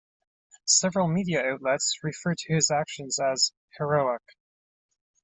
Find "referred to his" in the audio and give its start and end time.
2.01-2.71